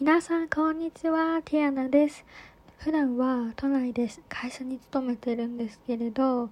[0.00, 1.42] 皆さんこんにちは。
[1.44, 2.24] ティアナです。
[2.78, 6.48] 普段は都内で会社に勤めてるんですけれど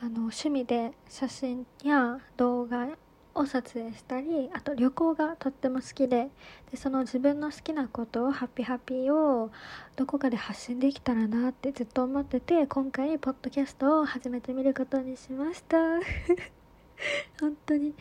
[0.00, 2.88] あの趣味で写真や動画
[3.36, 6.30] を撮影したりあと旅行がとっても好きで
[6.72, 9.52] でその自分の好きなことをハッピーハッピーを
[9.94, 15.78] どこかで発信できたらなってずっと思ってて今回ポッドキャストを始めてみることにしました。
[17.40, 17.94] 本当に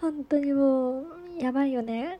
[0.00, 1.06] 本当にもう
[1.38, 2.18] やばいよね。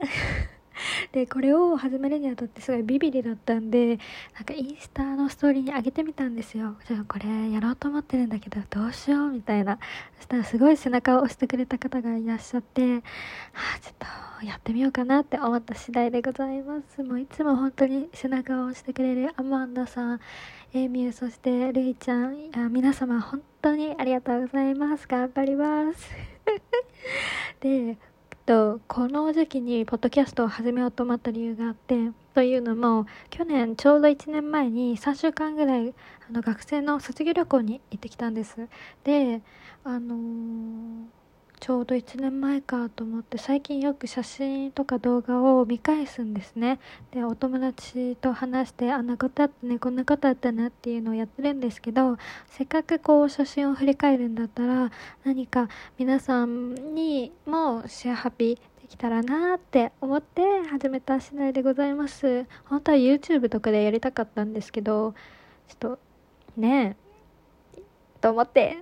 [1.13, 3.98] でこれを始めるにあたってすごいビビリだったんで
[4.34, 6.77] なんかインスタのストーリーに上げてみたんですよ。
[6.87, 9.79] じゃあこれやろうと思ってるんだけどどうしようみたいな。
[10.17, 13.01] そしたらすごい背中を押してくれた方がいらっしゃっては
[13.77, 13.95] あちょっ
[14.41, 17.03] とやってみようかなって思った次第でございます。
[17.03, 20.20] もういつも本当に背中を押してくれるアマンダさん
[20.73, 25.06] エミューそしてルイちゃんあ皆様本当にありがとうございます。
[25.09, 26.11] 頑張ります。
[27.61, 27.97] で
[28.46, 35.94] とこの時期にポッドキャストを始めようと思った理由があってというのも去年ちょうど1年前に3週間ぐらい
[36.28, 38.69] あの学生の卒業旅行に行ってきたんです。
[39.05, 39.42] で
[39.84, 41.25] あのー
[41.59, 46.79] ちょうど1年前かと思って最近よく写真とか動画を見返すんですね。
[47.11, 52.19] でお友達と話してあんなことあったねこんなことあったなっていうのをやってるんですけど
[52.49, 54.91] せっかくこう写真を振り返るんだったら
[55.25, 55.69] 何か
[55.99, 62.47] 皆さんにもシェアハピできたらなって思って始めた次第でございます。
[62.67, 65.15] 本当は YouTube とかでやりたかったんですけど
[65.69, 65.99] ちょっと
[66.57, 67.07] ねえ
[68.21, 68.79] と思って。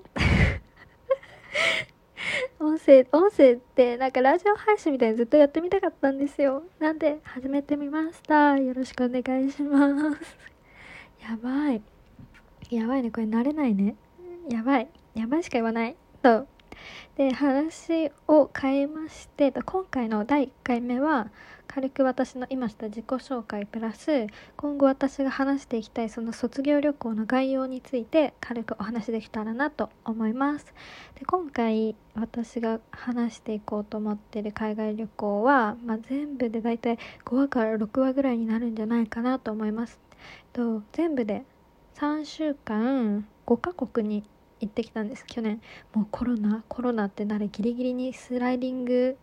[2.61, 6.63] 音声、音声ってなんかラジオ配信みたいにずっとやってみたかったんですよ。
[6.79, 8.57] なんで始めてみました。
[8.57, 10.37] よろしくお願いします。
[11.21, 11.83] やばい。
[12.71, 13.11] やばいね。
[13.11, 13.97] これ慣れないね。
[14.49, 14.89] やばい。
[15.15, 15.97] やばいしか言わない。
[16.23, 16.47] と。
[17.17, 21.31] で、話を変えまして、今回の第1回目は、
[21.67, 30.67] 軽く私の今した自己紹介プラス今後私が話していきたいその卒業旅行の概要について軽くお話できたらなと思います。
[31.19, 39.99] で今回私が話していこうと思ってる海外旅行は、まあ、全部でだいたい5話から6話ぐらいになるんじゃないかなと思います。
[40.53, 41.45] と全部で
[41.97, 44.23] 3週間5カ国に
[44.65, 45.25] 行ってきたんです。
[45.27, 45.61] 去年。
[45.95, 49.17] もうコロナコロナってなるギリギリにスライディング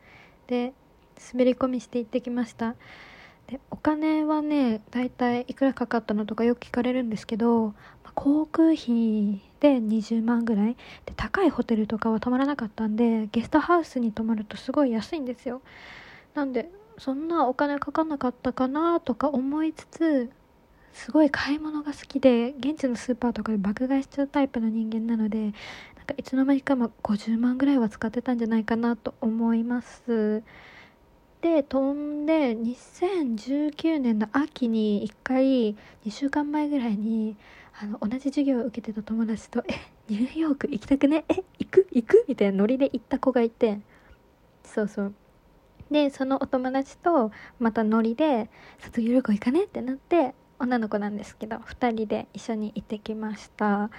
[0.47, 0.73] で
[1.33, 2.75] 滑り込みして行ってきました。
[3.47, 7.73] でお金はねだいたいいくらかかったのとかよく聞かれるんですけど
[8.15, 10.75] 航空費で20万ぐらい。
[11.05, 15.61] で高いホテルとかは泊まらなかったんでゲストハウスに泊まるとすごい安いんですよ。
[16.33, 20.29] なんでそんなお金かかんなかったかなとか思いつつ
[20.93, 25.39] すごい買い物が好きで現地のスーパーとかで爆買いしちゃうタイプの人間なので
[25.97, 30.43] なんかいつの間にか50万ぐらいは使ってたんじゃないかなと思います
[31.41, 35.45] で飛んで2019年の秋に1回
[36.05, 37.35] 2週間前ぐらいに
[37.81, 39.73] あの同じ授業を受けてた友達と「え
[40.07, 41.23] ニューヨーク行きたくね？
[41.29, 41.87] え行く？
[41.91, 43.79] 行く?」みたいなノリで行った子がいて
[44.63, 45.13] そうそう
[45.89, 53.89] でそのお友達とまたノリで「卒業旅行行かね?」ってなって女の子なんですけど2人で一緒に行ってきました。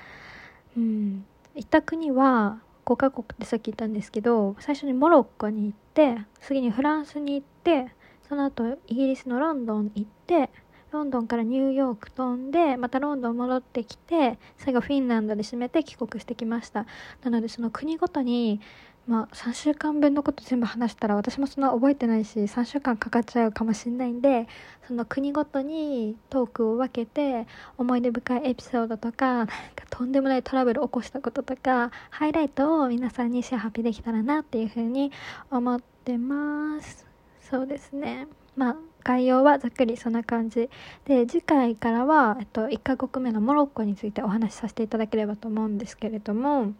[0.76, 1.24] うん。
[1.54, 7.92] 行った国は5カ国ってさっき言ったんですけど最初にモロッコに行って次にフランスに行って
[8.28, 10.50] その後イギリスのロンドン行って
[10.92, 16.86] ロンドンからニューヨーク飛んでまたロンドン戻ってきて最後フィンランドで締めて帰国してきました。
[17.22, 18.60] なのでその国ごとに
[19.06, 24.46] まあ、3週間分のこと全部話したら私もそんな覚えてないし3週間かかっちゃうかもしれないんで
[24.86, 27.48] その国ごとにトークを分けて
[27.78, 29.52] 思い出深いエピソードとかなんか
[29.90, 35.10] とんでもないトラブルを起こしたこととかハイライトを皆さんにシェアハピできたらなっていうふうに
[35.50, 37.04] 思ってます。
[37.50, 38.28] そうですね。
[38.56, 40.68] まあ概要はざっくりそんな感じ。
[41.04, 46.72] で次回からは、えっと、1カ国目のモロッコについてお話しさせていただければと思うんですけれども、ま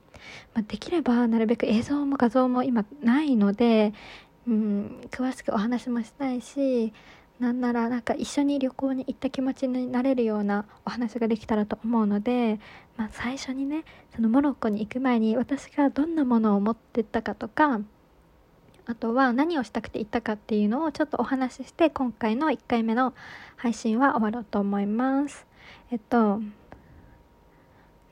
[0.57, 3.93] あ、できればなるべく映像も画像も今ないので、
[4.47, 6.93] うん、詳しくお話もしたいし
[7.43, 12.61] なんならなんか一緒に旅行に行った気持ちになれるようなお話ができたらと思うので、
[12.97, 17.81] まあ、最初にねそのモロッコに行く前に私がどんなものを持ってったかとか
[18.93, 23.15] あとは何をしたくて行ったかっていうのをちょっとお話しして今回の1回目の
[23.57, 25.47] 配信は終わろうと思います。
[25.91, 26.43] えっと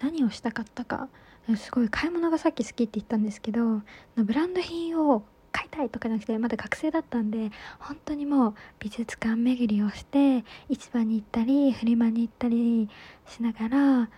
[0.00, 1.08] 何をしたかったか。
[1.58, 3.82] すごい買い物がさっき好きって言ったんですけど
[4.16, 5.22] ブランド品を
[5.52, 12.88] 買いたいとかじゃなくてまだ学生だったんで本当にもう美術館巡りをして市場に行ったりフリマに行ったり
[13.26, 14.08] しながら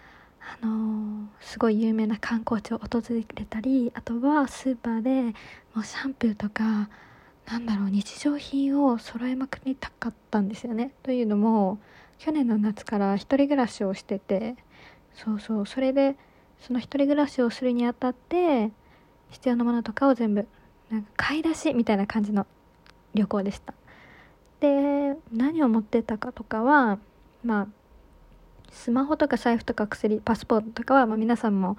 [0.63, 5.23] あの、すごい有名な観光地を訪れたりあとはスーパーで
[5.75, 6.89] もうシャンプーとか
[7.47, 10.93] なんだろう日常品を揃えまくりたかったんですよね。
[11.03, 11.79] というのも
[12.19, 14.57] 去年の夏から一人暮らしをしてて
[15.15, 16.17] そうそうそれで
[16.61, 18.71] その一人暮らしをするにあたって
[19.31, 20.47] 必要なものとかを全部
[20.91, 22.47] なんか買い出しみたいな感じの
[23.15, 23.75] 旅行でした。
[24.61, 26.99] で何を持ってたかとかは
[27.45, 27.67] まあ
[28.73, 31.77] スマホとか財布とか薬パスポートとかは、まあ、皆さんも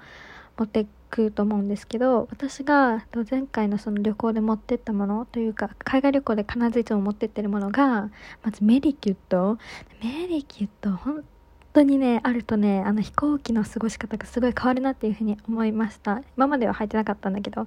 [0.56, 8.10] 持っていくと思うんですけど私が前回のその旅行で持ってったものというか海外旅行で必ずいつも持ってってるものが
[8.42, 9.58] まずメディキュット。
[10.02, 11.24] メディキュット本
[11.72, 16.22] 当にねあるとねあの飛行機の過ごし方がすごい変わるなっていうふうに思いました。
[16.36, 17.66] 今までは履いてなかったんだけど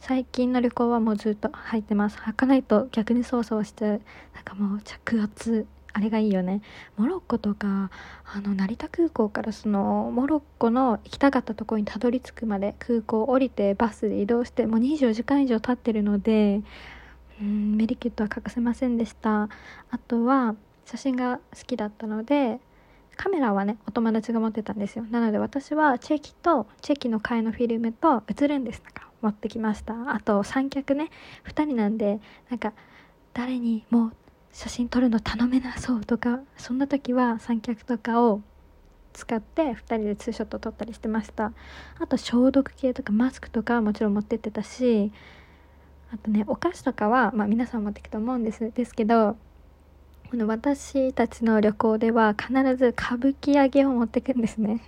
[0.00, 2.18] 最近の旅行はもうずっと履いてます。
[2.18, 4.00] 履かないと逆にそわそわしてなん
[4.44, 6.60] かもう着圧あれがいいよね。
[6.96, 7.90] モロッコとか
[8.24, 16.62] あの成田空港からそのモロッコの行きたかったところにたどり着くまで空港降りてバスで移動してもう24時間以上経ってるので
[17.40, 19.48] うんメリキットは欠かせませんでした。
[19.90, 20.54] あとは
[20.84, 22.60] 写真が好きだったので
[23.16, 25.04] カメラはねお友達が持ってたんですよ。
[25.10, 29.00] なので私はチェキとチェキの替えのフィルムと映るんですだか。
[29.00, 30.14] ら持ってきました。
[30.14, 31.10] あと三脚ね
[31.46, 32.20] 2人なんで
[32.50, 32.72] なんか
[33.34, 34.12] 誰にも
[34.58, 38.40] 写真撮るの頼めなそうとかそんな時は三脚とかを
[39.12, 41.52] 使って2人でツーショット撮ったりしてました。
[42.00, 45.12] あと消毒系とかマスクとかはもちろん持ってってたし
[46.12, 49.36] あとねお菓子とかは、まあ、皆さん持っていくと思うんですですけど
[50.28, 54.82] この私たちの旅行では必ず歌舞伎揚げを持ってくんですね。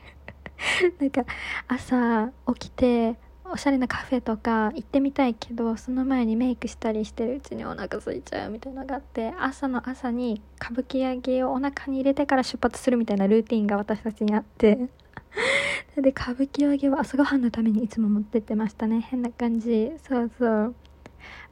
[0.98, 1.24] なんか
[1.68, 3.16] 朝起きて
[3.52, 14.88] おしゃれなカフェとか行ってみたいけどその前にメイクしたりしてるうちにお腹空いちゃうみたいなのがあって朝の朝に歌舞伎揚げをお腹に入れてから出発するみたいなルーティンが私たちにあって
[15.96, 19.00] で歌舞伎揚げは朝ごはんのためにいつも持ってってましたね。
[19.00, 19.92] 変な感じ。
[20.02, 20.74] そうそう。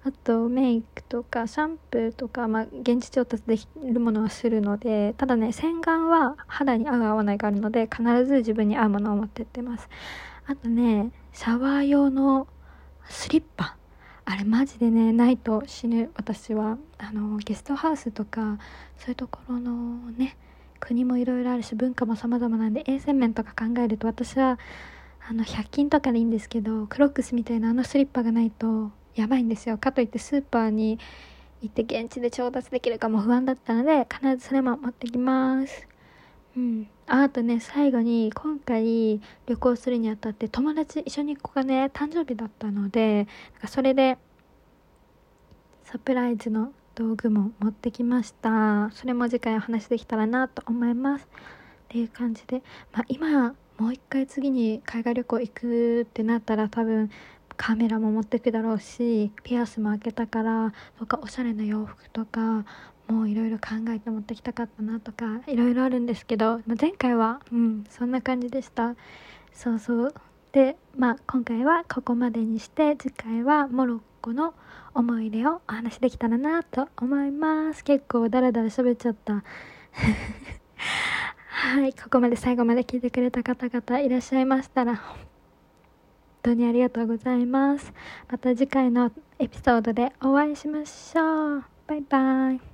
[0.05, 9.89] あとメイクとかシャンプーとか、まあ、現地調達できるものはするのでただね洗顔は肌に合う合わないがあるので必ず自分に合うものを持ってってます。
[10.49, 12.49] あとねシャワー用の
[13.09, 13.77] スリッパ。
[14.25, 16.11] あれマジでねないと死ぬ。
[16.17, 18.59] 私はあのゲストハウスとか
[18.97, 20.37] そういうところのね
[20.81, 24.59] 国もいろいろあるし文化も様々なんで衛生面とか考えると私は
[25.29, 29.77] あの100均とかでいいんですけどクロックスみたいなあのスリッパがないとやばいんですよ。
[29.77, 30.99] かといってスーパーに
[31.61, 35.88] 行って現地で調達できるかも不安だったので必ずそれも持ってきます。
[36.59, 36.89] うん。
[37.07, 41.91] あとね最後に今回旅行するにあたって友達一緒に行く子がね。
[41.95, 44.19] 誕生日だったのでなんかそれで
[45.85, 48.91] サプライズの道具も持ってきました。
[48.93, 51.27] それも次回お話できたらなと思います。
[51.27, 51.29] っ
[51.89, 52.63] ていう感じで、
[52.93, 57.11] まあ、今もう一回次に海外旅行行くってなったら多分
[57.57, 62.67] カメラも持ってくだろうしピアスも開けたからとかおしゃれな洋服とか
[63.09, 68.95] もういろいろ考えて持ってきたかったなとかいろいろあるんですけど、まあ、前回はうんそんな感じでした。
[69.53, 70.15] そうそう。
[70.53, 74.55] でまあ今回はここまでにして次回はモロッコの
[74.95, 77.83] 思い出をお話しできたらなと思います。
[77.83, 79.43] 結構ダラダラ喋っちゃった。
[81.49, 85.17] はいここまで最後まで聞いてくれた方々いらっしゃいましたら本
[86.43, 87.93] 当にありがとうございます。
[88.31, 91.65] また次回のエピソードでお会いしましょう。
[91.87, 92.68] バイバイ。